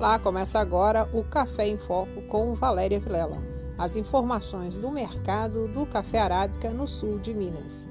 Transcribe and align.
Olá, 0.00 0.18
começa 0.18 0.58
agora 0.58 1.06
o 1.12 1.22
Café 1.22 1.68
em 1.68 1.76
Foco 1.76 2.22
com 2.22 2.54
Valéria 2.54 2.98
Vilela. 2.98 3.36
As 3.76 3.96
informações 3.96 4.78
do 4.78 4.90
mercado 4.90 5.68
do 5.68 5.84
café 5.84 6.20
arábica 6.20 6.70
no 6.70 6.88
sul 6.88 7.18
de 7.18 7.34
Minas. 7.34 7.90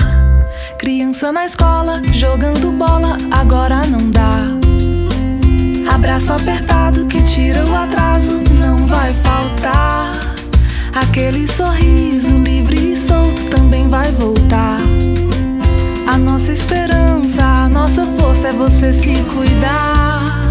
Criança 0.81 1.31
na 1.31 1.45
escola, 1.45 2.01
jogando 2.11 2.71
bola, 2.71 3.15
agora 3.29 3.85
não 3.85 4.09
dá. 4.09 4.47
Abraço 5.93 6.33
apertado 6.33 7.05
que 7.05 7.21
tira 7.21 7.63
o 7.63 7.75
atraso, 7.75 8.41
não 8.59 8.87
vai 8.87 9.13
faltar. 9.13 10.33
Aquele 10.91 11.47
sorriso 11.47 12.35
livre 12.35 12.93
e 12.93 12.97
solto 12.97 13.45
também 13.51 13.87
vai 13.89 14.11
voltar. 14.11 14.79
A 16.07 16.17
nossa 16.17 16.51
esperança, 16.51 17.43
a 17.43 17.69
nossa 17.69 18.03
força 18.17 18.47
é 18.47 18.53
você 18.53 18.91
se 18.91 19.13
cuidar. 19.35 20.50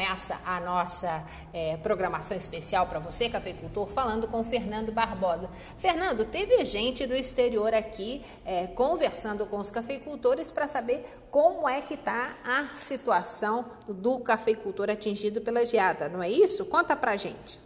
Começa 0.00 0.40
a 0.46 0.58
nossa 0.60 1.22
é, 1.52 1.76
programação 1.76 2.34
especial 2.34 2.86
para 2.86 2.98
você, 2.98 3.28
cafeicultor, 3.28 3.86
falando 3.88 4.26
com 4.26 4.42
Fernando 4.42 4.90
Barbosa. 4.90 5.50
Fernando, 5.76 6.24
teve 6.24 6.64
gente 6.64 7.06
do 7.06 7.14
exterior 7.14 7.74
aqui 7.74 8.24
é, 8.42 8.66
conversando 8.66 9.44
com 9.44 9.58
os 9.58 9.70
cafeicultores 9.70 10.50
para 10.50 10.66
saber 10.66 11.04
como 11.30 11.68
é 11.68 11.82
que 11.82 11.92
está 11.92 12.34
a 12.42 12.74
situação 12.74 13.66
do 13.86 14.20
cafeicultor 14.20 14.88
atingido 14.88 15.42
pela 15.42 15.66
geada, 15.66 16.08
não 16.08 16.22
é 16.22 16.30
isso? 16.30 16.64
Conta 16.64 16.96
para 16.96 17.14
gente. 17.18 17.60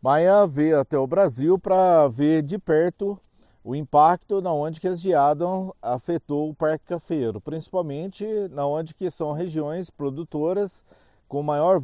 Maia 0.00 0.46
veio 0.46 0.78
até 0.78 0.96
o 0.96 1.06
Brasil 1.06 1.58
para 1.58 2.06
ver 2.06 2.42
de 2.42 2.56
perto 2.58 3.20
o 3.62 3.74
impacto 3.74 4.40
na 4.40 4.52
onde 4.52 4.80
que 4.80 4.88
a 4.88 4.94
geada 4.94 5.44
afetou 5.82 6.48
o 6.48 6.54
parque 6.54 6.86
cafeiro, 6.86 7.40
principalmente 7.40 8.24
na 8.50 8.66
onde 8.66 8.94
que 8.94 9.10
são 9.10 9.32
regiões 9.32 9.90
produtoras 9.90 10.84
com 11.28 11.42
maior 11.42 11.78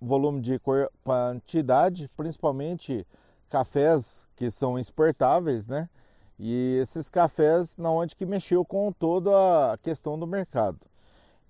volume 0.00 0.40
de 0.40 0.60
quantidade, 1.02 2.08
principalmente 2.16 3.06
cafés 3.48 4.26
que 4.36 4.50
são 4.50 4.78
exportáveis, 4.78 5.66
né? 5.66 5.88
E 6.38 6.78
esses 6.80 7.08
cafés 7.08 7.74
na 7.76 7.90
onde 7.90 8.14
que 8.14 8.26
mexeu 8.26 8.64
com 8.64 8.92
toda 8.92 9.72
a 9.72 9.78
questão 9.78 10.18
do 10.18 10.26
mercado. 10.26 10.78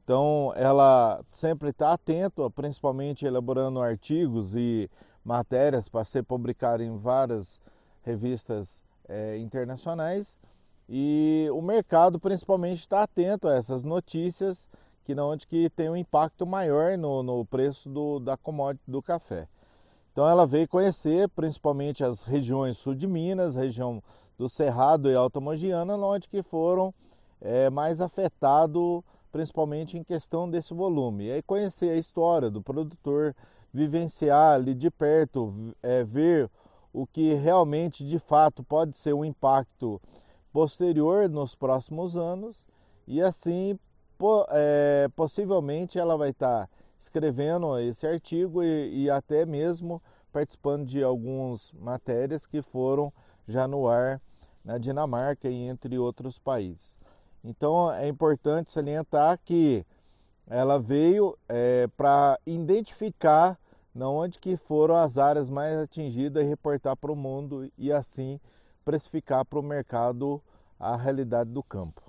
Então, 0.04 0.52
ela 0.56 1.22
sempre 1.30 1.70
está 1.70 1.92
atenta, 1.92 2.50
principalmente 2.50 3.24
elaborando 3.24 3.80
artigos 3.80 4.54
e 4.54 4.90
matérias 5.24 5.88
para 5.88 6.04
ser 6.04 6.24
publicado 6.24 6.82
em 6.82 6.96
várias 6.96 7.60
revistas 8.02 8.82
é, 9.12 9.36
internacionais 9.38 10.38
e 10.88 11.46
o 11.52 11.60
mercado 11.60 12.18
principalmente 12.18 12.80
está 12.80 13.02
atento 13.02 13.46
a 13.46 13.54
essas 13.54 13.82
notícias 13.82 14.68
que 15.04 15.14
não 15.14 15.30
onde 15.30 15.46
que 15.46 15.68
tem 15.70 15.90
um 15.90 15.96
impacto 15.96 16.46
maior 16.46 16.96
no, 16.96 17.22
no 17.22 17.44
preço 17.44 17.88
do, 17.88 18.18
da 18.18 18.36
commodity 18.36 18.90
do 18.90 19.02
café. 19.02 19.46
Então 20.12 20.28
ela 20.28 20.46
veio 20.46 20.68
conhecer 20.68 21.28
principalmente 21.30 22.02
as 22.02 22.22
regiões 22.22 22.78
sul 22.78 22.94
de 22.94 23.06
Minas, 23.06 23.56
região 23.56 24.02
do 24.38 24.48
Cerrado 24.48 25.10
e 25.10 25.14
Alta 25.14 25.40
Mogiana, 25.40 25.96
onde 25.96 26.28
que 26.28 26.42
foram 26.42 26.94
é, 27.40 27.68
mais 27.68 28.00
afetados 28.00 29.02
principalmente 29.30 29.96
em 29.96 30.04
questão 30.04 30.48
desse 30.48 30.74
volume. 30.74 31.26
E 31.26 31.32
aí 31.32 31.42
conhecer 31.42 31.90
a 31.90 31.96
história 31.96 32.50
do 32.50 32.62
produtor, 32.62 33.34
vivenciar 33.72 34.54
ali 34.54 34.74
de 34.74 34.90
perto, 34.90 35.74
é, 35.82 36.04
ver 36.04 36.50
o 36.92 37.06
que 37.06 37.34
realmente 37.34 38.04
de 38.04 38.18
fato 38.18 38.62
pode 38.62 38.96
ser 38.96 39.14
um 39.14 39.24
impacto 39.24 40.00
posterior 40.52 41.28
nos 41.28 41.54
próximos 41.54 42.16
anos 42.16 42.66
e 43.06 43.20
assim 43.20 43.78
po, 44.18 44.46
é, 44.50 45.08
possivelmente 45.16 45.98
ela 45.98 46.16
vai 46.16 46.30
estar 46.30 46.68
escrevendo 46.98 47.78
esse 47.78 48.06
artigo 48.06 48.62
e, 48.62 49.04
e 49.04 49.10
até 49.10 49.44
mesmo 49.46 50.02
participando 50.32 50.86
de 50.86 51.02
algumas 51.02 51.72
matérias 51.72 52.46
que 52.46 52.62
foram 52.62 53.12
já 53.48 53.66
no 53.66 53.88
ar 53.88 54.20
na 54.64 54.78
Dinamarca 54.78 55.48
e 55.48 55.66
entre 55.66 55.98
outros 55.98 56.38
países. 56.38 56.98
Então 57.44 57.92
é 57.92 58.06
importante 58.06 58.70
salientar 58.70 59.38
que 59.44 59.84
ela 60.46 60.78
veio 60.78 61.36
é, 61.48 61.88
para 61.96 62.38
identificar 62.46 63.58
na 63.94 64.08
onde 64.08 64.38
que 64.38 64.56
foram 64.56 64.96
as 64.96 65.18
áreas 65.18 65.50
mais 65.50 65.76
atingidas 65.78 66.42
e 66.42 66.46
reportar 66.46 66.96
para 66.96 67.12
o 67.12 67.16
mundo 67.16 67.70
e 67.76 67.92
assim 67.92 68.40
precificar 68.84 69.44
para 69.44 69.58
o 69.58 69.62
mercado 69.62 70.42
a 70.78 70.96
realidade 70.96 71.50
do 71.50 71.62
campo. 71.62 72.02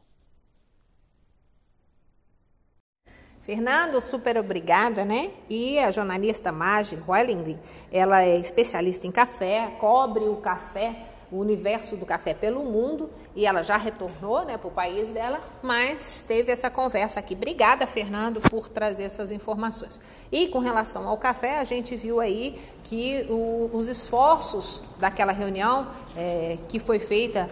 Fernando, 3.42 4.00
super 4.00 4.38
obrigada, 4.38 5.04
né? 5.04 5.30
E 5.50 5.78
a 5.78 5.92
jornalista 5.92 6.50
Marge 6.50 6.98
Weiling, 7.06 7.60
ela 7.92 8.24
é 8.24 8.38
especialista 8.38 9.06
em 9.06 9.12
café, 9.12 9.76
cobre 9.82 10.24
o 10.30 10.38
café, 10.38 11.13
o 11.34 11.40
universo 11.40 11.98
do 11.98 12.06
café 12.06 12.32
pelo 12.32 12.64
mundo 12.64 13.10
e 13.36 13.48
ela 13.48 13.64
já 13.64 13.76
retornou, 13.76 14.46
né, 14.46 14.56
para 14.56 14.68
o 14.68 14.72
país 14.72 15.10
dela, 15.10 15.42
mas 15.64 16.24
teve 16.28 16.52
essa 16.52 16.70
conversa 16.70 17.20
aqui. 17.20 17.34
Obrigada, 17.34 17.88
Fernando, 17.88 18.40
por 18.40 18.70
trazer 18.70 19.04
essas 19.04 19.32
informações. 19.32 20.00
E 20.32 20.48
com 20.50 20.60
relação 20.60 21.08
ao 21.08 21.18
café, 21.18 21.58
a 21.58 21.64
gente 21.64 21.96
viu 21.96 22.20
aí 22.20 22.62
que 22.84 23.26
o, 23.28 23.72
os 23.74 23.90
esforços 23.90 24.84
daquela 25.00 25.32
reunião 25.32 25.88
é, 26.16 26.60
que 26.70 26.80
foi 26.80 27.00
feita 27.00 27.50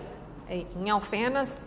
é, 0.48 0.63
em 0.80 0.89
Alfenas 0.92 1.57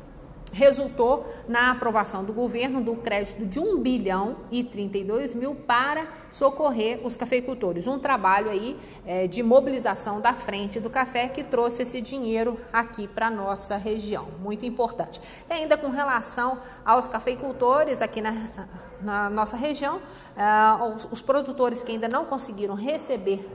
resultou 0.54 1.26
na 1.48 1.72
aprovação 1.72 2.24
do 2.24 2.32
governo 2.32 2.82
do 2.82 2.94
crédito 2.94 3.44
de 3.44 3.58
1 3.58 3.80
bilhão 3.80 4.36
e 4.50 4.62
32 4.62 5.34
mil 5.34 5.54
para 5.54 6.06
socorrer 6.30 7.04
os 7.04 7.16
cafeicultores. 7.16 7.86
Um 7.86 7.98
trabalho 7.98 8.48
aí 8.48 8.78
é, 9.04 9.26
de 9.26 9.42
mobilização 9.42 10.20
da 10.20 10.32
frente 10.32 10.78
do 10.78 10.88
café 10.88 11.28
que 11.28 11.42
trouxe 11.42 11.82
esse 11.82 12.00
dinheiro 12.00 12.56
aqui 12.72 13.08
para 13.08 13.28
nossa 13.28 13.76
região. 13.76 14.28
Muito 14.40 14.64
importante. 14.64 15.20
E 15.50 15.52
ainda 15.52 15.76
com 15.76 15.90
relação 15.90 16.60
aos 16.84 17.08
cafeicultores 17.08 18.00
aqui 18.00 18.20
na, 18.20 18.32
na 19.04 19.28
nossa 19.28 19.56
região, 19.56 19.96
uh, 19.98 20.94
os, 21.12 21.22
produtores 21.22 21.82
que 21.82 21.92
ainda 21.92 22.08
não 22.08 22.24
conseguiram 22.24 22.74
receber 22.74 23.46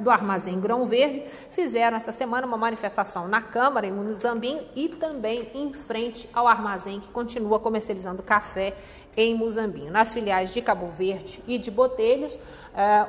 do 0.00 0.10
armazém 0.10 0.60
Grão 0.60 0.86
Verde 0.86 1.24
fizeram 1.50 1.96
essa 1.96 2.12
semana 2.12 2.46
uma 2.46 2.56
manifestação 2.56 3.26
na 3.26 3.40
Câmara, 3.40 3.86
em 3.86 3.92
Muzambinho, 3.92 4.62
e 4.76 4.88
também 4.88 5.50
em 5.54 5.72
frente 5.72 6.28
ao 6.32 6.46
armazém 6.46 7.00
que 7.00 7.08
continua 7.08 7.58
comercializando 7.58 8.22
café 8.22 8.76
em 9.16 9.34
Muzambinho. 9.34 9.90
Nas 9.90 10.12
filiais 10.12 10.52
de 10.52 10.60
Cabo 10.62 10.88
Verde 10.88 11.42
e 11.46 11.58
de 11.58 11.70
Botelhos, 11.70 12.38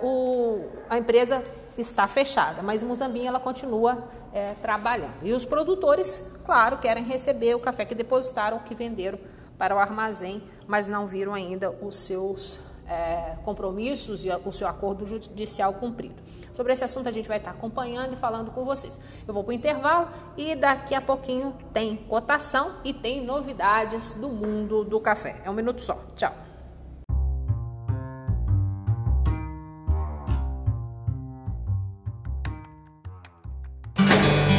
o, 0.01 0.65
a 0.89 0.97
empresa 0.97 1.43
está 1.77 2.07
fechada, 2.07 2.61
mas 2.61 2.81
em 2.81 2.85
Muzambinho 2.85 3.27
ela 3.27 3.39
continua 3.39 4.03
é, 4.33 4.53
trabalhando. 4.61 5.13
E 5.23 5.33
os 5.33 5.45
produtores, 5.45 6.29
claro, 6.45 6.77
querem 6.77 7.03
receber 7.03 7.55
o 7.55 7.59
café 7.59 7.85
que 7.85 7.95
depositaram, 7.95 8.59
que 8.59 8.75
venderam 8.75 9.19
para 9.59 9.75
o 9.75 9.77
armazém, 9.77 10.41
mas 10.65 10.87
não 10.87 11.05
viram 11.05 11.33
ainda 11.33 11.69
os 11.69 11.95
seus 11.95 12.59
é, 12.87 13.35
compromissos 13.43 14.23
e 14.23 14.29
o 14.45 14.51
seu 14.53 14.67
acordo 14.67 15.05
judicial 15.05 15.73
cumprido. 15.73 16.15
Sobre 16.53 16.71
esse 16.71 16.83
assunto 16.83 17.09
a 17.09 17.11
gente 17.11 17.27
vai 17.27 17.37
estar 17.37 17.51
acompanhando 17.51 18.13
e 18.13 18.15
falando 18.15 18.51
com 18.51 18.63
vocês. 18.63 18.99
Eu 19.27 19.33
vou 19.33 19.43
para 19.43 19.51
o 19.51 19.53
intervalo 19.53 20.07
e 20.37 20.55
daqui 20.55 20.95
a 20.95 21.01
pouquinho 21.01 21.53
tem 21.73 21.97
cotação 21.97 22.75
e 22.85 22.93
tem 22.93 23.23
novidades 23.23 24.13
do 24.13 24.29
mundo 24.29 24.85
do 24.85 24.99
café. 25.01 25.41
É 25.43 25.49
um 25.49 25.53
minuto 25.53 25.81
só. 25.81 25.99
Tchau. 26.15 26.33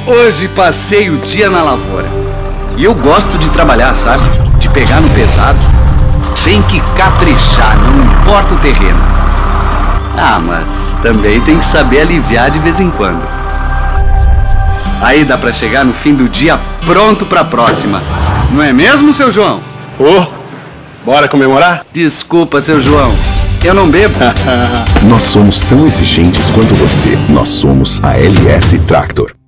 Hoje 0.07 0.49
passei 0.49 1.09
o 1.09 1.19
dia 1.19 1.49
na 1.49 1.63
lavoura. 1.63 2.09
E 2.77 2.85
eu 2.85 2.95
gosto 2.95 3.39
de 3.39 3.51
trabalhar, 3.53 3.95
sabe? 3.95 4.50
Pegar 4.73 5.01
no 5.01 5.09
pesado, 5.11 5.59
tem 6.45 6.63
que 6.63 6.81
caprichar, 6.97 7.77
não 7.79 8.05
importa 8.05 8.55
o 8.55 8.59
terreno. 8.59 8.99
Ah, 10.17 10.39
mas 10.39 10.97
também 11.03 11.41
tem 11.41 11.59
que 11.59 11.65
saber 11.65 12.01
aliviar 12.01 12.51
de 12.51 12.59
vez 12.59 12.81
em 12.81 12.91
quando. 12.91 13.27
Aí 15.03 15.25
dá 15.25 15.39
para 15.39 15.53
chegar 15.53 15.85
no 15.85 15.93
fim 15.93 16.15
do 16.15 16.29
dia 16.29 16.59
pronto 16.85 17.25
para 17.25 17.41
a 17.41 17.45
próxima. 17.45 18.03
Não 18.53 18.63
é 18.63 18.73
mesmo, 18.73 19.13
seu 19.13 19.33
João? 19.33 19.61
Ô, 19.99 20.05
oh, 20.05 20.27
bora 21.05 21.27
comemorar? 21.27 21.85
Desculpa, 21.93 22.61
seu 22.61 22.81
João. 22.81 23.15
Eu 23.65 23.75
não 23.75 23.89
bebo. 23.89 24.15
Nós 25.09 25.23
somos 25.23 25.63
tão 25.63 25.87
exigentes 25.87 26.51
quanto 26.51 26.75
você. 26.75 27.19
Nós 27.29 27.49
somos 27.49 28.03
a 28.03 28.17
LS 28.17 28.79
Tractor. 28.81 29.40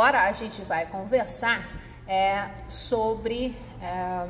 Agora 0.00 0.22
a 0.22 0.32
gente 0.32 0.62
vai 0.62 0.86
conversar 0.86 1.60
é, 2.08 2.48
sobre 2.70 3.54
é, 3.82 4.26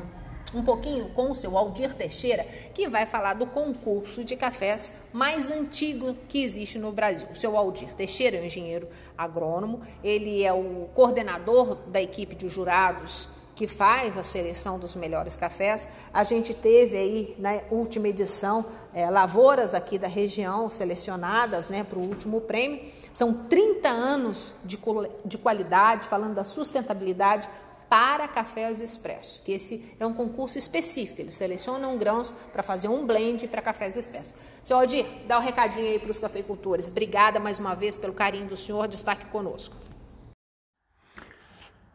um 0.53 0.65
pouquinho 0.65 1.11
com 1.11 1.31
o 1.31 1.35
seu 1.35 1.57
Aldir 1.57 1.95
Teixeira, 1.95 2.45
que 2.75 2.89
vai 2.89 3.07
falar 3.07 3.35
do 3.35 3.47
concurso 3.47 4.25
de 4.25 4.35
cafés 4.35 4.93
mais 5.13 5.49
antigo 5.49 6.17
que 6.29 6.43
existe 6.43 6.77
no 6.77 6.91
Brasil. 6.91 7.29
O 7.31 7.37
seu 7.37 7.57
Aldir 7.57 7.95
Teixeira 7.95 8.39
é 8.39 8.41
um 8.41 8.47
engenheiro 8.47 8.89
agrônomo, 9.17 9.81
ele 10.03 10.43
é 10.43 10.53
o 10.53 10.89
coordenador 10.93 11.77
da 11.87 12.03
equipe 12.03 12.35
de 12.35 12.49
jurados 12.49 13.31
que 13.55 13.69
faz 13.69 14.19
a 14.19 14.25
seleção 14.25 14.77
dos 14.77 14.97
melhores 14.97 15.37
cafés. 15.37 15.87
A 16.13 16.25
gente 16.25 16.53
teve 16.53 16.97
aí 16.97 17.37
na 17.39 17.61
última 17.71 18.09
edição 18.09 18.65
é, 18.93 19.09
lavouras 19.09 19.73
aqui 19.73 19.99
da 19.99 20.09
região 20.09 20.69
selecionadas 20.69 21.69
né, 21.69 21.85
para 21.85 21.99
o 21.99 22.03
último 22.03 22.41
prêmio. 22.41 22.81
São 23.13 23.33
30 23.35 23.89
anos 23.89 24.55
de, 24.65 24.79
de 25.25 25.39
qualidade, 25.39 26.09
falando 26.09 26.35
da 26.35 26.45
sustentabilidade 26.45 27.49
para 27.89 28.29
cafés 28.29 28.81
expresso, 28.81 29.43
que 29.43 29.51
esse 29.51 29.97
é 29.99 30.07
um 30.07 30.15
concurso 30.15 30.57
específico, 30.57 31.21
eles 31.21 31.35
selecionam 31.35 31.99
grãos 31.99 32.31
para 32.53 32.63
fazer 32.63 32.87
um 32.87 33.05
blend 33.05 33.49
para 33.49 33.61
cafés 33.61 33.97
expressos. 33.97 34.33
Senhor 34.63 34.79
Aldir, 34.79 35.05
dá 35.27 35.39
um 35.39 35.43
recadinho 35.43 35.87
aí 35.87 35.99
para 35.99 36.13
os 36.13 36.21
cafeicultores. 36.21 36.87
Obrigada 36.87 37.41
mais 37.41 37.59
uma 37.59 37.75
vez 37.75 37.97
pelo 37.97 38.13
carinho 38.13 38.47
do 38.47 38.57
senhor 38.57 38.87
de 38.87 38.95
estar 38.95 39.13
aqui 39.13 39.27
conosco. 39.27 39.75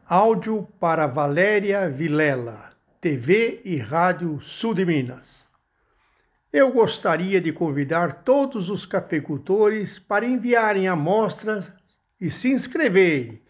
Áudio 0.08 0.68
para 0.80 1.08
Valéria 1.08 1.90
Vilela, 1.90 2.72
TV 3.00 3.62
e 3.64 3.78
Rádio 3.78 4.42
Sul 4.42 4.74
de 4.74 4.86
Minas. 4.86 5.45
Eu 6.58 6.72
gostaria 6.72 7.42
de 7.42 7.52
convidar 7.52 8.24
todos 8.24 8.70
os 8.70 8.86
cafeicultores 8.86 10.00
para 10.00 10.26
enviarem 10.26 10.88
amostras 10.88 11.70
e 12.18 12.32
se 12.32 12.48
inscreverem 12.48 13.42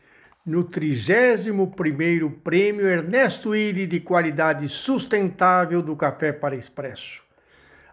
no 0.43 0.63
31º 0.63 2.33
Prêmio 2.43 2.87
Ernesto 2.87 3.49
Willi 3.49 3.85
de 3.85 3.99
Qualidade 3.99 4.67
Sustentável 4.67 5.83
do 5.83 5.95
Café 5.95 6.31
para 6.31 6.55
Expresso. 6.55 7.21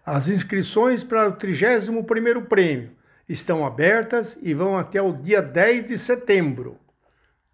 As 0.02 0.28
inscrições 0.28 1.04
para 1.04 1.28
o 1.28 1.36
31º 1.36 2.46
Prêmio 2.46 2.92
estão 3.28 3.66
abertas 3.66 4.38
e 4.40 4.54
vão 4.54 4.78
até 4.78 5.02
o 5.02 5.12
dia 5.12 5.42
10 5.42 5.88
de 5.88 5.98
setembro. 5.98 6.78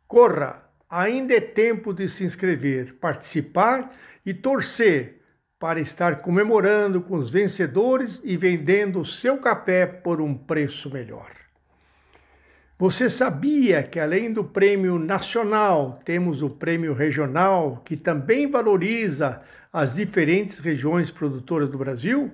Corra! 0.07 0.63
Ainda 0.89 1.35
é 1.35 1.41
tempo 1.41 1.93
de 1.93 2.09
se 2.09 2.23
inscrever, 2.23 2.95
participar 3.01 3.91
e 4.25 4.33
torcer 4.33 5.18
para 5.59 5.81
estar 5.81 6.23
comemorando 6.23 7.01
com 7.01 7.17
os 7.17 7.31
vencedores 7.31 8.21
e 8.23 8.37
vendendo 8.37 9.01
o 9.01 9.05
seu 9.05 9.39
café 9.39 9.87
por 9.87 10.21
um 10.21 10.33
preço 10.35 10.89
melhor. 10.91 11.31
Você 12.79 13.11
sabia 13.11 13.83
que 13.83 13.99
além 13.99 14.33
do 14.33 14.45
prêmio 14.45 15.01
nacional, 15.01 16.01
temos 16.05 16.43
o 16.43 16.51
prêmio 16.51 16.95
regional, 16.95 17.83
que 17.85 17.97
também 17.97 18.49
valoriza 18.49 19.43
as 19.73 19.97
diferentes 19.97 20.61
regiões 20.61 21.11
produtoras 21.11 21.69
do 21.69 21.77
Brasil? 21.77 22.31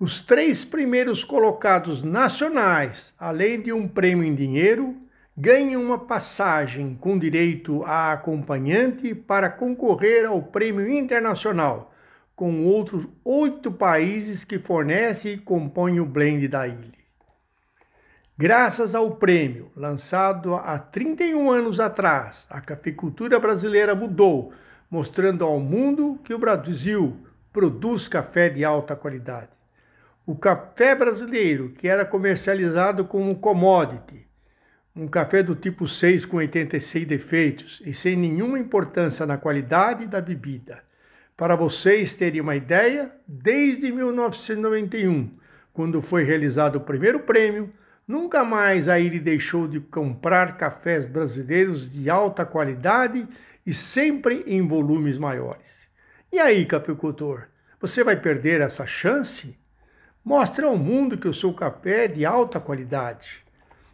Os 0.00 0.20
três 0.24 0.64
primeiros 0.64 1.22
colocados 1.22 2.02
nacionais, 2.02 3.14
além 3.16 3.62
de 3.62 3.72
um 3.72 3.86
prêmio 3.86 4.24
em 4.24 4.34
dinheiro, 4.34 4.96
ganhe 5.36 5.76
uma 5.76 5.98
passagem 5.98 6.94
com 7.00 7.18
direito 7.18 7.82
a 7.84 8.12
acompanhante 8.12 9.14
para 9.14 9.48
concorrer 9.48 10.26
ao 10.26 10.42
Prêmio 10.42 10.90
Internacional, 10.90 11.92
com 12.36 12.66
outros 12.66 13.06
oito 13.24 13.72
países 13.72 14.44
que 14.44 14.58
fornecem 14.58 15.34
e 15.34 15.38
compõem 15.38 16.00
o 16.00 16.06
blend 16.06 16.46
da 16.48 16.66
ilha. 16.66 17.02
Graças 18.36 18.94
ao 18.94 19.12
prêmio, 19.12 19.70
lançado 19.76 20.54
há 20.54 20.78
31 20.78 21.50
anos 21.50 21.78
atrás, 21.78 22.44
a 22.50 22.60
cafeicultura 22.60 23.38
brasileira 23.38 23.94
mudou, 23.94 24.52
mostrando 24.90 25.44
ao 25.44 25.60
mundo 25.60 26.18
que 26.24 26.34
o 26.34 26.38
Brasil 26.38 27.16
produz 27.52 28.08
café 28.08 28.48
de 28.48 28.64
alta 28.64 28.96
qualidade. 28.96 29.50
O 30.26 30.34
café 30.34 30.94
brasileiro, 30.94 31.70
que 31.70 31.86
era 31.86 32.04
comercializado 32.04 33.04
como 33.04 33.36
commodity, 33.36 34.21
um 34.94 35.08
café 35.08 35.42
do 35.42 35.54
tipo 35.54 35.88
6 35.88 36.26
com 36.26 36.36
86 36.36 37.06
defeitos 37.06 37.82
e 37.84 37.94
sem 37.94 38.14
nenhuma 38.14 38.58
importância 38.58 39.24
na 39.24 39.38
qualidade 39.38 40.06
da 40.06 40.20
bebida. 40.20 40.82
Para 41.34 41.56
vocês 41.56 42.14
terem 42.14 42.42
uma 42.42 42.54
ideia, 42.54 43.10
desde 43.26 43.90
1991, 43.90 45.30
quando 45.72 46.02
foi 46.02 46.24
realizado 46.24 46.76
o 46.76 46.80
primeiro 46.80 47.20
prêmio, 47.20 47.72
nunca 48.06 48.44
mais 48.44 48.86
a 48.86 48.98
Ilha 49.00 49.18
deixou 49.18 49.66
de 49.66 49.80
comprar 49.80 50.58
cafés 50.58 51.06
brasileiros 51.06 51.90
de 51.90 52.10
alta 52.10 52.44
qualidade 52.44 53.26
e 53.64 53.72
sempre 53.72 54.44
em 54.46 54.66
volumes 54.66 55.16
maiores. 55.16 55.72
E 56.30 56.38
aí, 56.38 56.66
cafeicultor, 56.66 57.44
você 57.80 58.04
vai 58.04 58.16
perder 58.16 58.60
essa 58.60 58.86
chance? 58.86 59.58
Mostre 60.22 60.66
ao 60.66 60.76
mundo 60.76 61.16
que 61.16 61.26
o 61.26 61.34
seu 61.34 61.54
café 61.54 62.04
é 62.04 62.08
de 62.08 62.26
alta 62.26 62.60
qualidade. 62.60 63.41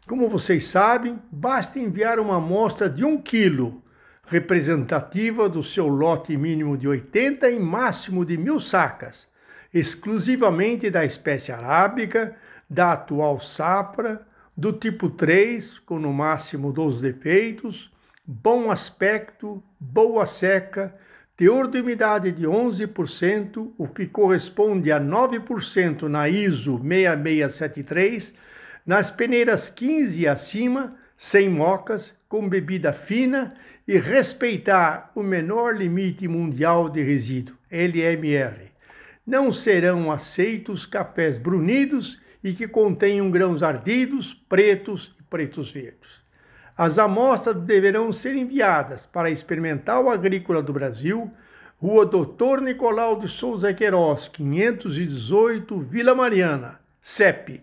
Como 0.08 0.26
vocês 0.26 0.68
sabem, 0.68 1.18
basta 1.30 1.78
enviar 1.78 2.18
uma 2.18 2.38
amostra 2.38 2.88
de 2.88 3.04
um 3.04 3.20
quilo, 3.20 3.82
representativa 4.26 5.50
do 5.50 5.62
seu 5.62 5.86
lote 5.86 6.34
mínimo 6.34 6.78
de 6.78 6.88
80 6.88 7.50
e 7.50 7.58
máximo 7.58 8.24
de 8.24 8.38
mil 8.38 8.58
sacas, 8.58 9.28
exclusivamente 9.72 10.88
da 10.88 11.04
espécie 11.04 11.52
arábica, 11.52 12.34
da 12.70 12.94
atual 12.94 13.38
safra, 13.38 14.26
do 14.56 14.72
tipo 14.72 15.10
3, 15.10 15.78
com 15.80 15.98
no 15.98 16.10
máximo 16.10 16.72
12 16.72 17.02
defeitos, 17.02 17.92
bom 18.24 18.70
aspecto, 18.70 19.62
boa 19.78 20.24
seca, 20.24 20.94
teor 21.36 21.68
de 21.68 21.82
umidade 21.82 22.32
de 22.32 22.46
11%, 22.46 23.72
o 23.76 23.86
que 23.86 24.06
corresponde 24.06 24.90
a 24.90 24.98
9% 24.98 26.04
na 26.04 26.30
ISO 26.30 26.78
6673, 26.78 28.47
nas 28.88 29.10
peneiras 29.10 29.68
15 29.68 30.22
e 30.22 30.26
acima, 30.26 30.96
sem 31.18 31.46
mocas, 31.46 32.10
com 32.26 32.48
bebida 32.48 32.90
fina 32.90 33.54
e 33.86 33.98
respeitar 33.98 35.12
o 35.14 35.22
menor 35.22 35.76
limite 35.76 36.26
mundial 36.26 36.88
de 36.88 37.02
resíduo, 37.02 37.54
LMR. 37.70 38.72
Não 39.26 39.52
serão 39.52 40.10
aceitos 40.10 40.86
cafés 40.86 41.36
brunidos 41.36 42.18
e 42.42 42.54
que 42.54 42.66
contenham 42.66 43.30
grãos 43.30 43.62
ardidos, 43.62 44.32
pretos 44.48 45.14
e 45.20 45.22
pretos 45.22 45.70
verdes. 45.70 46.22
As 46.74 46.98
amostras 46.98 47.56
deverão 47.56 48.10
ser 48.10 48.36
enviadas 48.36 49.04
para 49.04 49.30
Experimental 49.30 50.08
Agrícola 50.08 50.62
do 50.62 50.72
Brasil, 50.72 51.30
Rua 51.76 52.06
Doutor 52.06 52.62
Nicolau 52.62 53.20
de 53.20 53.28
Souza 53.28 53.74
Queiroz, 53.74 54.28
518, 54.28 55.78
Vila 55.78 56.14
Mariana, 56.14 56.80
CEP 57.02 57.62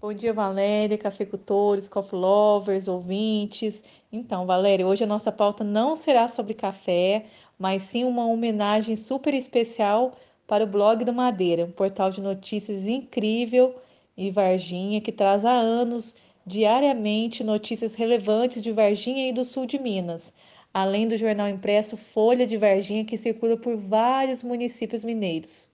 Bom 0.00 0.12
dia, 0.12 0.32
Valéria, 0.32 0.96
cafeicultores, 0.96 1.88
coffee 1.88 2.18
lovers, 2.18 2.86
ouvintes. 2.86 3.82
Então, 4.12 4.46
Valéria, 4.46 4.86
hoje 4.86 5.02
a 5.02 5.08
nossa 5.08 5.32
pauta 5.32 5.64
não 5.64 5.94
será 5.94 6.28
sobre 6.28 6.54
café, 6.54 7.26
mas 7.58 7.82
sim 7.82 8.04
uma 8.04 8.24
homenagem 8.26 8.94
super 8.94 9.34
especial 9.34 10.12
para 10.46 10.62
o 10.62 10.68
blog 10.68 11.04
do 11.04 11.12
Madeira, 11.12 11.64
um 11.64 11.72
portal 11.72 12.10
de 12.10 12.20
notícias 12.20 12.86
incrível 12.86 13.74
e 14.16 14.30
Varginha 14.30 15.00
que 15.00 15.10
traz 15.10 15.44
há 15.44 15.52
anos 15.52 16.14
diariamente 16.46 17.42
notícias 17.42 17.94
relevantes 17.94 18.62
de 18.62 18.70
Varginha 18.70 19.28
e 19.28 19.32
do 19.32 19.44
sul 19.44 19.66
de 19.66 19.78
Minas 19.78 20.32
além 20.72 21.08
do 21.08 21.16
jornal 21.16 21.48
impresso 21.48 21.96
Folha 21.96 22.46
de 22.46 22.56
Varginha, 22.56 23.04
que 23.04 23.16
circula 23.16 23.56
por 23.56 23.76
vários 23.76 24.42
municípios 24.42 25.04
mineiros. 25.04 25.70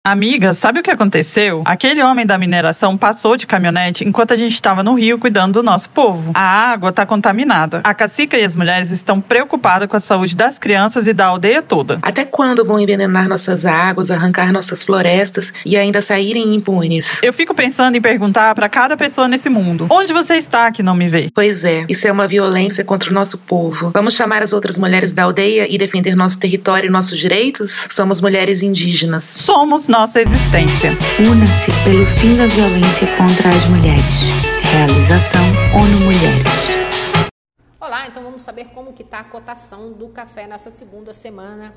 Amiga, 0.05 0.53
sabe 0.53 0.81
o 0.81 0.83
que 0.83 0.91
aconteceu? 0.91 1.63
Aquele 1.63 2.03
homem 2.03 2.25
da 2.25 2.37
mineração 2.37 2.97
passou 2.97 3.37
de 3.37 3.47
caminhonete 3.47 4.05
enquanto 4.05 4.33
a 4.33 4.35
gente 4.35 4.51
estava 4.51 4.83
no 4.83 4.95
rio 4.95 5.17
cuidando 5.17 5.53
do 5.53 5.63
nosso 5.63 5.89
povo. 5.91 6.33
A 6.33 6.41
água 6.41 6.89
está 6.89 7.05
contaminada. 7.05 7.79
A 7.85 7.93
cacica 7.93 8.37
e 8.37 8.43
as 8.43 8.53
mulheres 8.53 8.91
estão 8.91 9.21
preocupadas 9.21 9.87
com 9.87 9.95
a 9.95 10.01
saúde 10.01 10.35
das 10.35 10.59
crianças 10.59 11.07
e 11.07 11.13
da 11.13 11.27
aldeia 11.27 11.61
toda. 11.61 11.99
Até 12.01 12.25
quando 12.25 12.65
vão 12.65 12.81
envenenar 12.81 13.29
nossas 13.29 13.65
águas, 13.65 14.11
arrancar 14.11 14.51
nossas 14.51 14.83
florestas 14.83 15.53
e 15.65 15.77
ainda 15.77 16.01
saírem 16.01 16.53
impunes? 16.53 17.23
Eu 17.23 17.31
fico 17.31 17.53
pensando 17.53 17.95
em 17.95 18.01
perguntar 18.01 18.53
para 18.55 18.67
cada 18.67 18.97
pessoa 18.97 19.29
nesse 19.29 19.47
mundo: 19.47 19.87
onde 19.89 20.11
você 20.11 20.35
está 20.35 20.69
que 20.69 20.83
não 20.83 20.95
me 20.95 21.07
vê? 21.07 21.29
Pois 21.33 21.63
é, 21.63 21.85
isso 21.87 22.05
é 22.05 22.11
uma 22.11 22.27
violência 22.27 22.83
contra 22.83 23.09
o 23.09 23.13
nosso 23.13 23.37
povo. 23.37 23.91
Vamos 23.91 24.15
chamar 24.15 24.43
as 24.43 24.51
outras 24.51 24.77
mulheres 24.77 25.13
da 25.13 25.23
aldeia 25.23 25.65
e 25.73 25.77
defender 25.77 26.13
nosso 26.13 26.37
território 26.37 26.89
e 26.89 26.91
nossos 26.91 27.17
direitos? 27.17 27.87
Somos 27.89 28.19
mulheres 28.19 28.61
indígenas. 28.61 29.23
Somos 29.23 29.92
nossa 29.93 30.19
existência. 30.19 30.89
Una-se 31.19 31.71
pelo 31.83 32.03
fim 32.03 32.35
da 32.35 32.47
violência 32.47 33.05
contra 33.15 33.49
as 33.49 33.67
mulheres. 33.67 34.29
Realização 34.71 35.45
ONU 35.71 35.99
Mulheres. 35.99 37.29
Olá, 37.79 38.07
então 38.07 38.23
vamos 38.23 38.41
saber 38.41 38.69
como 38.69 38.91
que 38.93 39.03
está 39.03 39.19
a 39.19 39.23
cotação 39.23 39.93
do 39.93 40.09
café 40.09 40.47
nessa 40.47 40.71
segunda 40.71 41.13
semana 41.13 41.75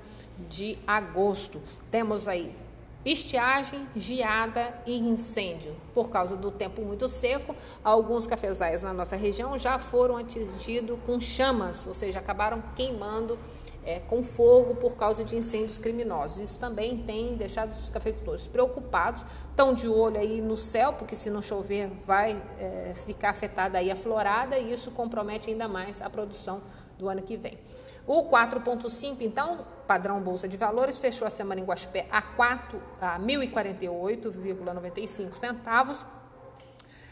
de 0.48 0.78
agosto. 0.86 1.60
Temos 1.90 2.26
aí 2.26 2.56
estiagem, 3.04 3.86
geada 3.94 4.72
e 4.86 4.96
incêndio. 4.96 5.76
Por 5.92 6.08
causa 6.08 6.38
do 6.38 6.50
tempo 6.50 6.80
muito 6.80 7.10
seco, 7.10 7.54
alguns 7.84 8.26
cafezais 8.26 8.82
na 8.82 8.94
nossa 8.94 9.14
região 9.14 9.58
já 9.58 9.78
foram 9.78 10.16
atingidos 10.16 10.98
com 11.04 11.20
chamas, 11.20 11.86
ou 11.86 11.94
seja, 11.94 12.18
acabaram 12.18 12.62
queimando 12.74 13.38
é, 13.86 14.00
com 14.00 14.22
fogo 14.22 14.74
por 14.74 14.96
causa 14.96 15.24
de 15.24 15.36
incêndios 15.36 15.78
criminosos. 15.78 16.42
Isso 16.42 16.58
também 16.58 17.04
tem 17.04 17.36
deixado 17.36 17.70
os 17.70 17.88
cafeicultores 17.88 18.46
preocupados, 18.46 19.24
estão 19.48 19.72
de 19.72 19.88
olho 19.88 20.18
aí 20.18 20.40
no 20.40 20.56
céu, 20.56 20.94
porque 20.94 21.14
se 21.14 21.30
não 21.30 21.40
chover 21.40 21.88
vai 22.04 22.42
é, 22.58 22.94
ficar 23.06 23.30
afetada 23.30 23.78
aí 23.78 23.88
a 23.90 23.96
florada 23.96 24.58
e 24.58 24.72
isso 24.72 24.90
compromete 24.90 25.48
ainda 25.48 25.68
mais 25.68 26.02
a 26.02 26.10
produção 26.10 26.60
do 26.98 27.08
ano 27.08 27.22
que 27.22 27.36
vem. 27.36 27.58
O 28.06 28.24
4,5, 28.24 29.20
então, 29.20 29.66
padrão 29.86 30.20
Bolsa 30.20 30.48
de 30.48 30.56
Valores, 30.56 31.00
fechou 31.00 31.26
a 31.26 31.30
semana 31.30 31.60
em 31.60 31.64
Guaxupé 31.64 32.06
a, 32.10 32.22
4, 32.22 32.80
a 33.00 33.18
1.048,95 33.18 35.32
centavos. 35.32 36.06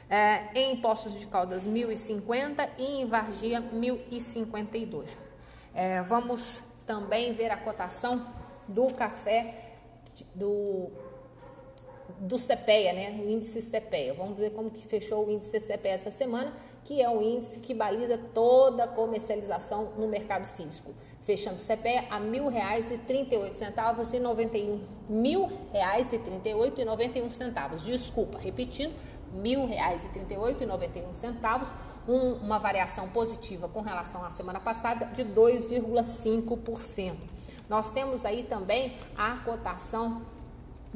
É, 0.09 0.49
em 0.55 0.77
Poços 0.77 1.19
de 1.19 1.27
Caldas, 1.27 1.67
1.050 1.67 2.69
e 2.79 3.01
em 3.01 3.07
Vargia, 3.07 3.61
1.052. 3.63 5.17
É, 5.75 6.01
vamos 6.03 6.63
também 6.87 7.33
ver 7.33 7.51
a 7.51 7.57
cotação 7.57 8.25
do 8.69 8.93
café 8.95 9.73
do, 10.35 10.91
do 12.19 12.37
CPEA, 12.39 12.93
né? 12.93 13.21
O 13.23 13.29
índice 13.29 13.61
CPEA. 13.61 14.15
Vamos 14.15 14.37
ver 14.37 14.51
como 14.51 14.71
que 14.71 14.87
fechou 14.87 15.27
o 15.27 15.31
índice 15.31 15.59
CPEA 15.61 15.95
essa 15.95 16.11
semana, 16.11 16.53
que 16.85 17.03
é 17.03 17.09
o 17.09 17.23
índice 17.23 17.61
que 17.61 17.73
baliza 17.75 18.19
toda 18.33 18.85
a 18.85 18.89
comercialização 18.89 19.93
no 19.97 20.07
mercado 20.07 20.45
físico. 20.45 20.95
Fechando 21.23 21.57
o 21.57 21.65
CPEA 21.65 22.05
a 22.11 22.19
R$ 22.19 22.31
1.038,91 22.31 24.15
e 24.15 24.21
91 24.21 24.81
mil 25.09 25.49
reais 25.73 26.13
e 26.13 26.19
38 26.19 26.81
e 26.81 26.85
91 26.85 27.31
centavos. 27.31 27.83
Desculpa, 27.83 28.39
repetindo, 28.39 28.95
R$ 29.35 29.43
1.038,91 29.43 31.73
um, 32.07 32.35
uma 32.35 32.59
variação 32.59 33.09
positiva 33.09 33.67
com 33.69 33.81
relação 33.81 34.23
à 34.25 34.31
semana 34.31 34.61
passada 34.61 35.07
de 35.07 35.25
2,5%. 35.25 37.15
Nós 37.69 37.91
temos 37.91 38.25
aí 38.27 38.43
também 38.43 38.95
a 39.17 39.37
cotação 39.39 40.23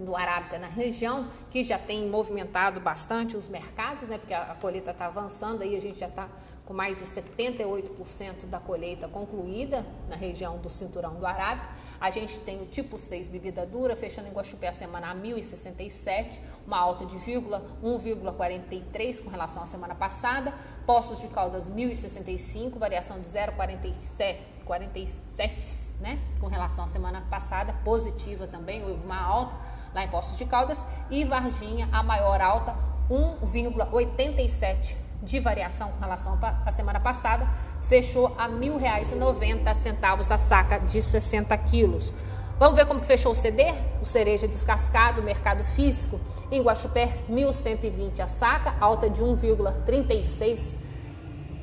do 0.05 0.15
Arábica 0.15 0.59
na 0.59 0.69
região, 0.69 1.29
que 1.51 1.65
já 1.65 1.79
tem 1.79 2.09
movimentado 2.09 2.81
bastante 2.81 3.37
os 3.37 3.49
mercados, 3.49 4.09
né? 4.09 4.19
Porque 4.19 4.33
a, 4.33 4.57
colheita 4.61 4.93
está 4.93 5.07
avançando 5.07 5.63
aí, 5.63 5.77
a 5.77 5.81
gente 5.81 5.99
já 5.99 6.07
está 6.07 6.29
com 6.65 6.75
mais 6.75 6.99
de 6.99 7.07
78% 7.07 8.45
da 8.45 8.61
colheita 8.61 9.09
concluída 9.09 9.85
na 10.07 10.15
região 10.15 10.59
do 10.59 10.69
cinturão 10.69 11.15
do 11.15 11.27
Arábica. 11.27 11.71
A 11.99 12.11
gente 12.11 12.39
tem 12.41 12.61
o 12.61 12.67
tipo 12.67 12.99
6 12.99 13.27
bebida 13.27 13.65
dura, 13.65 13.97
fechando 13.97 14.29
em 14.29 14.33
Guaxupé 14.33 14.69
a 14.69 14.73
semana 14.73 15.11
a 15.11 15.15
1.067, 15.15 16.39
uma 16.67 16.79
alta 16.79 17.07
de 17.07 17.17
1,43 17.17 19.25
com 19.25 19.31
relação 19.31 19.63
à 19.63 19.67
semana 19.67 19.95
passada. 19.95 20.53
Poços 20.87 21.21
de 21.21 21.29
Caldas 21.29 21.71
1.065, 21.71 22.79
variação 22.79 23.19
de 23.19 23.27
0,47 23.27 24.59
47, 24.69 25.95
né, 25.99 26.21
com 26.39 26.47
relação 26.47 26.85
à 26.85 26.87
semana 26.87 27.23
passada, 27.31 27.73
positiva 27.83 28.47
também, 28.47 28.85
houve 28.85 29.03
uma 29.03 29.19
alta 29.19 29.57
lá 29.99 30.05
em 30.05 30.09
Poços 30.09 30.39
de 30.39 30.45
Caldas. 30.45 30.85
E 31.11 31.25
Varginha, 31.25 31.89
a 31.93 32.03
maior 32.03 32.41
alta, 32.41 32.75
1,87 33.11 34.97
de 35.21 35.41
variação 35.41 35.91
com 35.91 36.01
relação 36.01 36.39
à 36.65 36.71
semana 36.71 37.01
passada, 37.01 37.47
fechou 37.83 38.35
a 38.39 38.47
R$ 38.47 38.53
1.090 38.53 40.31
a 40.31 40.39
saca 40.39 40.79
de 40.79 41.03
60 41.03 41.57
quilos. 41.59 42.13
Vamos 42.59 42.77
ver 42.77 42.87
como 42.87 43.01
que 43.01 43.07
fechou 43.07 43.33
o 43.33 43.35
CD? 43.35 43.65
O 44.01 44.07
cereja 44.07 44.47
descascado, 44.47 45.23
mercado 45.23 45.65
físico, 45.65 46.21
em 46.51 46.61
Guaxupé, 46.61 47.09
1.120 47.31 48.21
a 48.21 48.29
saca, 48.29 48.75
alta 48.81 49.11
de 49.11 49.23
1,36 49.23 50.77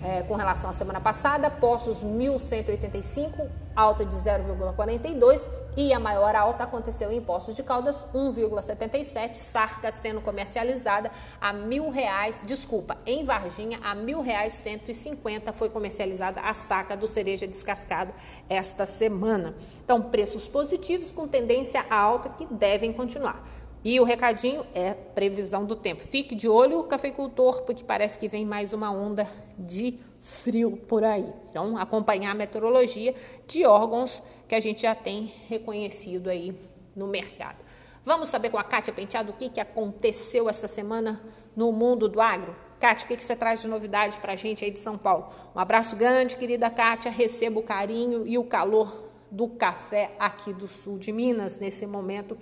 é, 0.04 0.22
com 0.22 0.36
relação 0.36 0.70
à 0.70 0.74
semana 0.74 1.02
passada, 1.02 1.50
Poços 1.50 2.04
1.185, 2.04 3.50
alta 3.76 4.06
de 4.06 4.16
0,42 4.16 5.50
e 5.76 5.94
a 5.94 6.00
maior 6.00 6.36
alta 6.36 6.64
aconteceu 6.64 7.12
em 7.12 7.22
Poços 7.22 7.56
de 7.56 7.64
Caldas, 7.64 8.06
1,77, 8.14 9.38
Sarca 9.38 9.92
sendo 9.92 10.22
comercializada 10.22 11.12
a 11.42 11.52
mil 11.52 11.90
reais, 11.90 12.42
desculpa, 12.46 12.98
em 13.06 13.24
Varginha 13.24 13.80
a 13.84 13.94
mil 13.94 14.22
reais 14.22 14.54
150 14.54 15.52
foi 15.54 15.70
comercializada 15.70 16.42
a 16.42 16.54
saca 16.54 16.96
do 16.96 17.08
cereja 17.08 17.48
descascado 17.48 18.14
esta 18.50 18.86
semana. 18.86 19.56
Então, 19.84 20.02
preços 20.02 20.48
positivos 20.48 21.12
com 21.12 21.28
tendência 21.28 21.86
alta 21.90 22.30
que 22.30 22.46
devem 22.46 22.94
continuar. 22.94 23.44
E 23.84 24.00
o 24.00 24.04
recadinho 24.04 24.66
é 24.74 24.96
previsão 24.96 25.64
do 25.64 25.76
tempo. 25.76 26.02
Fique 26.02 26.34
de 26.34 26.50
olho, 26.50 26.82
cafeicultor, 26.86 27.62
porque 27.62 27.84
parece 27.84 28.18
que 28.18 28.28
vem 28.28 28.44
mais 28.44 28.74
uma 28.74 28.90
onda 28.90 29.30
de 29.60 30.00
frio 30.26 30.76
por 30.76 31.04
aí. 31.04 31.32
Então, 31.48 31.78
acompanhar 31.78 32.32
a 32.32 32.34
meteorologia 32.34 33.14
de 33.48 33.64
órgãos 33.64 34.24
que 34.48 34.56
a 34.56 34.60
gente 34.60 34.82
já 34.82 34.96
tem 34.96 35.32
reconhecido 35.48 36.30
aí 36.30 36.60
no 36.96 37.08
mercado. 37.08 37.64
Vamos 38.04 38.30
saber 38.30 38.50
com 38.50 38.58
a 38.58 38.64
Kátia 38.64 38.92
Penteado 38.92 39.32
o 39.32 39.36
que, 39.36 39.50
que 39.50 39.60
aconteceu 39.60 40.50
essa 40.50 40.68
semana 40.68 41.22
no 41.56 41.72
mundo 41.72 42.10
do 42.10 42.20
agro? 42.20 42.56
Kátia, 42.80 43.06
o 43.06 43.08
que, 43.08 43.18
que 43.18 43.24
você 43.24 43.36
traz 43.36 43.62
de 43.62 43.68
novidade 43.68 44.18
para 44.18 44.34
a 44.34 44.36
gente 44.36 44.66
aí 44.66 44.72
de 44.72 44.80
São 44.80 44.98
Paulo? 44.98 45.30
Um 45.56 45.60
abraço 45.60 45.96
grande, 45.96 46.36
querida 46.36 46.72
Kátia. 46.72 47.12
Receba 47.12 47.60
o 47.60 47.64
carinho 47.64 48.26
e 48.26 48.38
o 48.38 48.44
calor 48.44 49.06
do 49.30 49.48
café 49.48 50.12
aqui 50.18 50.54
do 50.54 50.68
sul 50.68 50.98
de 50.98 51.12
Minas 51.12 51.60
nesse 51.60 51.86
momento 51.86 52.36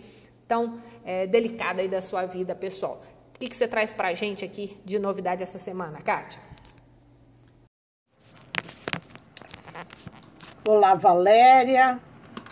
tão 0.47 0.79
é, 1.03 1.27
delicado 1.27 1.81
aí 1.81 1.89
da 1.89 2.01
sua 2.01 2.25
vida 2.25 2.55
pessoal. 2.55 3.01
O 3.35 3.39
que, 3.39 3.47
que 3.47 3.55
você 3.55 3.67
traz 3.67 3.91
para 3.91 4.09
a 4.09 4.13
gente 4.13 4.45
aqui 4.45 4.77
de 4.85 4.97
novidade 4.99 5.43
essa 5.43 5.59
semana, 5.59 5.99
Kátia? 6.01 6.52
Olá, 10.65 10.95
Valéria. 10.95 11.99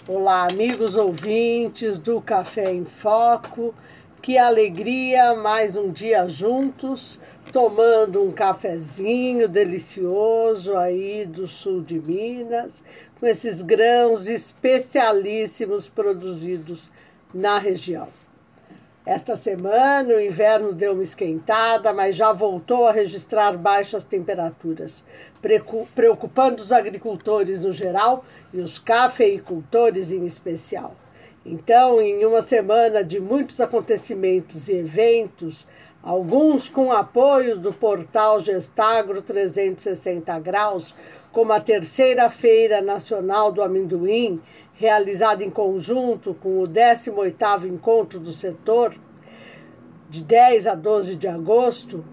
Olá, 0.05 0.45
amigos 0.45 0.97
ouvintes 0.97 1.97
do 1.97 2.19
Café 2.19 2.73
em 2.73 2.83
Foco. 2.83 3.73
Que 4.21 4.37
alegria, 4.37 5.33
mais 5.35 5.77
um 5.77 5.89
dia 5.89 6.27
juntos, 6.27 7.21
tomando 7.53 8.21
um 8.21 8.29
cafezinho 8.33 9.47
delicioso 9.47 10.75
aí 10.75 11.25
do 11.25 11.47
sul 11.47 11.81
de 11.81 12.01
Minas, 12.01 12.83
com 13.17 13.25
esses 13.25 13.61
grãos 13.61 14.27
especialíssimos 14.27 15.87
produzidos 15.87 16.91
na 17.33 17.59
região. 17.59 18.09
Esta 19.03 19.35
semana 19.35 20.13
o 20.13 20.21
inverno 20.21 20.73
deu 20.73 20.93
uma 20.93 21.01
esquentada, 21.01 21.91
mas 21.91 22.15
já 22.15 22.31
voltou 22.31 22.85
a 22.85 22.91
registrar 22.91 23.57
baixas 23.57 24.03
temperaturas, 24.03 25.03
preocupando 25.95 26.61
os 26.61 26.71
agricultores 26.71 27.61
no 27.61 27.71
geral 27.71 28.23
e 28.53 28.59
os 28.59 28.77
cafeicultores 28.77 30.11
em 30.11 30.23
especial. 30.23 30.95
Então, 31.43 31.99
em 31.99 32.23
uma 32.23 32.43
semana 32.43 33.03
de 33.03 33.19
muitos 33.19 33.59
acontecimentos 33.59 34.69
e 34.69 34.75
eventos, 34.75 35.67
alguns 36.03 36.67
com 36.67 36.91
apoio 36.91 37.57
do 37.57 37.71
portal 37.71 38.39
Gestagro 38.39 39.21
360 39.21 40.39
Graus, 40.39 40.95
como 41.31 41.53
a 41.53 41.59
terceira 41.59 42.29
Feira 42.29 42.81
Nacional 42.81 43.51
do 43.51 43.61
Amendoim 43.61 44.41
realizado 44.73 45.43
em 45.43 45.49
conjunto 45.49 46.33
com 46.33 46.59
o 46.59 46.63
18º 46.63 47.65
Encontro 47.65 48.19
do 48.19 48.31
Setor, 48.31 48.95
de 50.09 50.23
10 50.23 50.65
a 50.65 50.73
12 50.73 51.15
de 51.15 51.27
agosto, 51.27 52.03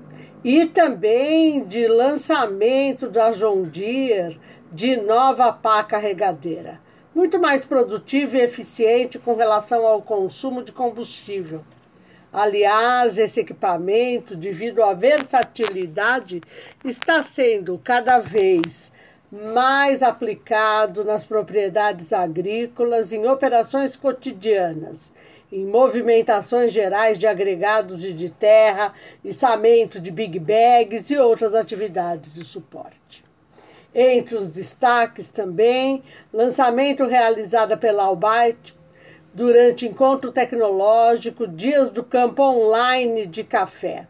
e 0.45 0.67
também 0.67 1.65
de 1.65 1.89
lançamento 1.89 3.09
da 3.09 3.33
John 3.33 3.63
Deere 3.63 4.39
de 4.71 4.97
nova 4.97 5.53
pá 5.53 5.83
carregadeira. 5.83 6.81
muito 7.15 7.41
mais 7.41 7.65
produtivo 7.65 8.37
e 8.37 8.41
eficiente 8.41 9.19
com 9.19 9.35
relação 9.35 9.85
ao 9.85 10.01
consumo 10.01 10.63
de 10.63 10.71
combustível. 10.71 11.65
Aliás, 12.33 13.17
esse 13.17 13.41
equipamento, 13.41 14.37
devido 14.37 14.83
à 14.83 14.93
versatilidade, 14.93 16.43
está 16.85 17.23
sendo 17.23 17.81
cada 17.83 18.19
vez 18.19 18.93
mais 19.31 20.03
aplicado 20.03 21.05
nas 21.05 21.25
propriedades 21.25 22.13
agrícolas, 22.13 23.13
em 23.13 23.27
operações 23.27 23.97
cotidianas, 23.97 25.13
em 25.51 25.65
movimentações 25.65 26.73
gerais 26.73 27.19
de 27.19 27.27
agregados 27.27 28.05
e 28.05 28.13
de 28.13 28.31
terra, 28.31 28.93
içamento 29.25 30.01
de 30.01 30.11
big 30.11 30.39
bags 30.39 31.11
e 31.11 31.17
outras 31.17 31.55
atividades 31.55 32.35
de 32.35 32.45
suporte. 32.45 33.25
Entre 33.95 34.37
os 34.37 34.53
destaques 34.53 35.31
também, 35.31 36.03
lançamento 36.33 37.07
realizado 37.07 37.77
pela 37.79 38.05
Albite 38.05 38.78
durante 39.33 39.87
encontro 39.87 40.31
tecnológico 40.31 41.47
Dias 41.47 41.93
do 41.93 42.03
Campo 42.03 42.43
Online 42.43 43.27
de 43.27 43.45
Café 43.45 44.07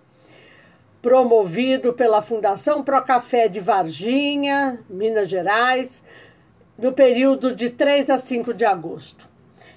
promovido 1.00 1.92
pela 1.92 2.20
Fundação 2.20 2.82
Procafé 2.82 3.48
de 3.48 3.60
Varginha, 3.60 4.80
Minas 4.88 5.28
Gerais, 5.28 6.02
no 6.76 6.92
período 6.92 7.54
de 7.54 7.70
3 7.70 8.10
a 8.10 8.18
5 8.18 8.52
de 8.52 8.64
agosto. 8.64 9.28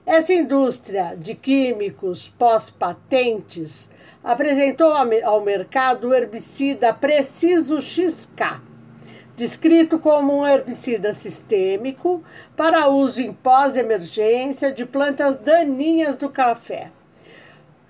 Essa 0.06 0.34
indústria 0.34 1.16
de 1.16 1.36
químicos 1.36 2.28
pós-patentes 2.28 3.90
apresentou 4.24 4.94
ao 5.24 5.42
mercado 5.42 6.10
o 6.10 6.14
herbicida 6.14 6.94
Preciso 6.94 7.80
XK, 7.80 8.62
descrito 9.42 9.98
como 9.98 10.38
um 10.38 10.46
herbicida 10.46 11.14
sistêmico 11.14 12.24
para 12.56 12.90
uso 12.90 13.24
em 13.24 13.34
pós-emergência 13.34 14.72
de 14.72 14.86
plantas 14.86 15.36
daninhas 15.36 16.16
do 16.16 16.30
café 16.30 16.92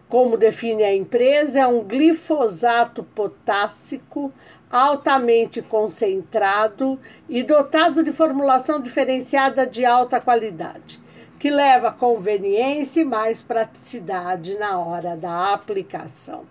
como 0.07 0.35
define 0.35 0.83
a 0.83 0.93
empresa, 0.93 1.61
é 1.61 1.67
um 1.67 1.85
glifosato 1.85 3.01
potássico 3.01 4.31
altamente 4.69 5.61
concentrado 5.61 6.99
e 7.29 7.41
dotado 7.41 8.03
de 8.03 8.11
formulação 8.11 8.81
diferenciada 8.81 9.65
de 9.65 9.85
alta 9.85 10.19
qualidade, 10.19 11.01
que 11.39 11.49
leva 11.49 11.93
conveniência 11.93 13.01
e 13.01 13.05
mais 13.05 13.41
praticidade 13.41 14.57
na 14.57 14.79
hora 14.79 15.15
da 15.15 15.53
aplicação. 15.53 16.45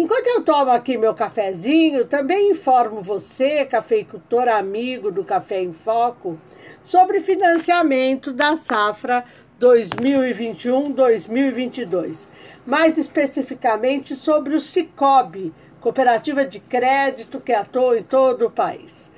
Enquanto 0.00 0.28
eu 0.28 0.44
tomo 0.44 0.70
aqui 0.70 0.96
meu 0.96 1.12
cafezinho, 1.12 2.04
também 2.04 2.52
informo 2.52 3.02
você, 3.02 3.64
cafeicultor 3.64 4.46
amigo 4.46 5.10
do 5.10 5.24
Café 5.24 5.60
em 5.60 5.72
Foco, 5.72 6.38
sobre 6.80 7.18
financiamento 7.18 8.32
da 8.32 8.56
safra 8.56 9.24
2021-2022, 9.60 12.28
mais 12.64 12.96
especificamente 12.96 14.14
sobre 14.14 14.54
o 14.54 14.60
Cicobi, 14.60 15.52
cooperativa 15.80 16.46
de 16.46 16.60
crédito 16.60 17.40
que 17.40 17.52
atua 17.52 17.98
em 17.98 18.04
todo 18.04 18.46
o 18.46 18.50
país. 18.52 19.10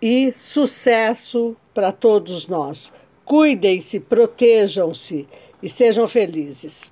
e 0.00 0.32
sucesso 0.32 1.56
para 1.72 1.92
todos 1.92 2.46
nós. 2.46 2.92
Cuidem-se, 3.24 4.00
protejam-se 4.00 5.26
e 5.62 5.68
sejam 5.68 6.06
felizes. 6.06 6.90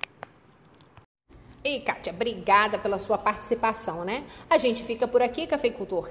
E 1.67 1.81
Kátia, 1.81 2.13
obrigada 2.13 2.79
pela 2.79 2.97
sua 2.97 3.17
participação, 3.17 4.05
né? 4.05 4.23
A 4.49 4.57
gente 4.57 4.85
fica 4.85 5.05
por 5.05 5.21
aqui, 5.21 5.45
Cafeicultor. 5.45 6.09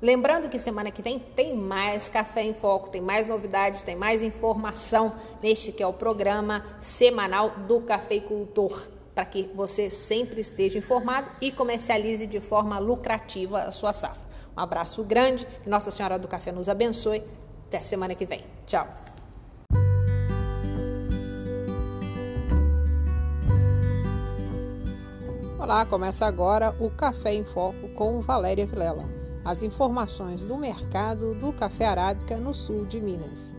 Lembrando 0.00 0.48
que 0.48 0.58
semana 0.58 0.90
que 0.90 1.02
vem 1.02 1.18
tem 1.18 1.54
mais 1.54 2.08
Café 2.08 2.42
em 2.42 2.54
Foco, 2.54 2.88
tem 2.88 3.02
mais 3.02 3.26
novidades, 3.26 3.82
tem 3.82 3.94
mais 3.94 4.22
informação 4.22 5.14
neste 5.42 5.72
que 5.72 5.82
é 5.82 5.86
o 5.86 5.92
programa 5.92 6.64
semanal 6.80 7.50
do 7.50 7.82
Cafeicultor 7.82 8.88
para 9.14 9.26
que 9.26 9.42
você 9.54 9.90
sempre 9.90 10.40
esteja 10.40 10.78
informado 10.78 11.28
e 11.38 11.52
comercialize 11.52 12.26
de 12.26 12.40
forma 12.40 12.78
lucrativa 12.78 13.60
a 13.60 13.70
sua 13.70 13.92
safra. 13.92 14.24
Um 14.56 14.60
abraço 14.60 15.04
grande, 15.04 15.46
Nossa 15.66 15.90
Senhora 15.90 16.18
do 16.18 16.26
Café 16.26 16.50
nos 16.50 16.66
abençoe. 16.66 17.22
Até 17.68 17.78
semana 17.80 18.14
que 18.14 18.24
vem. 18.24 18.42
Tchau. 18.66 19.03
Olá, 25.64 25.86
começa 25.86 26.26
agora 26.26 26.76
o 26.78 26.90
Café 26.90 27.32
em 27.32 27.42
Foco 27.42 27.88
com 27.94 28.20
Valéria 28.20 28.66
Vilela. 28.66 29.08
As 29.42 29.62
informações 29.62 30.44
do 30.44 30.58
mercado 30.58 31.34
do 31.36 31.54
café 31.54 31.86
arábica 31.86 32.36
no 32.36 32.52
sul 32.52 32.84
de 32.84 33.00
Minas. 33.00 33.56